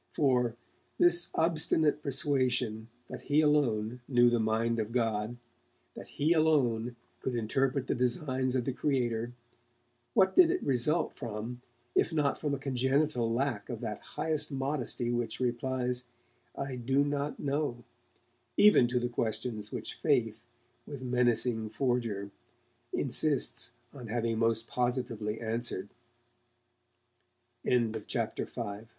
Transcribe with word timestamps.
For, 0.13 0.55
this 0.97 1.27
obstinate 1.35 2.01
persuasion 2.01 2.87
that 3.05 3.21
he 3.21 3.41
alone 3.41 4.01
knew 4.07 4.31
the 4.31 4.39
mind 4.39 4.79
of 4.79 4.91
God, 4.91 5.37
that 5.93 6.07
he 6.07 6.33
alone 6.33 6.95
could 7.19 7.35
interpret 7.35 7.85
the 7.85 7.93
designs 7.93 8.55
of 8.55 8.65
the 8.65 8.73
Creator, 8.73 9.31
what 10.15 10.33
did 10.35 10.49
it 10.49 10.63
result 10.63 11.13
from 11.15 11.61
if 11.93 12.11
not 12.11 12.39
from 12.39 12.55
a 12.55 12.57
congenital 12.57 13.31
lack 13.31 13.69
of 13.69 13.81
that 13.81 14.01
highest 14.01 14.51
modesty 14.51 15.11
which 15.13 15.39
replies 15.39 16.03
'I 16.57 16.77
do 16.77 17.03
not 17.05 17.37
know' 17.39 17.83
even 18.57 18.87
to 18.87 18.99
the 18.99 19.07
questions 19.07 19.71
which 19.71 19.93
Faith, 19.93 20.47
with 20.87 21.03
menacing 21.03 21.69
forger, 21.69 22.31
insists 22.91 23.69
on 23.93 24.07
having 24.07 24.39
most 24.39 24.65
positively 24.65 25.39
answered? 25.39 25.89
CHAPTER 27.67 28.45
VI 28.45 28.61
DURING 28.63 28.79
t 28.85 28.89